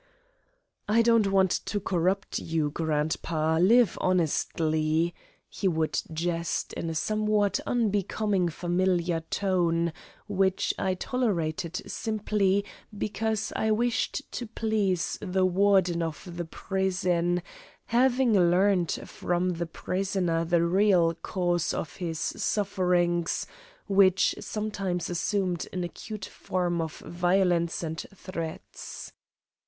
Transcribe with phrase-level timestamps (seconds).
[0.89, 5.13] "I don't want to corrupt you, grandpa live honestly,"
[5.47, 9.93] he would jest in a somewhat unbecoming familiar tone,
[10.27, 12.65] which I tolerated simply
[12.97, 17.43] because I wished to please the Warden of the prison,
[17.85, 23.45] having learned from the prisoner the real cause of his sufferings,
[23.85, 29.11] which sometimes assumed an acute form of violence and threats.